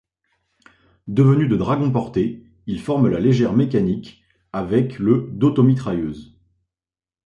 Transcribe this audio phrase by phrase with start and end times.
[1.05, 6.35] Devenu de dragons portés, il forme la légère mécanique avec le d'automitrailleuses.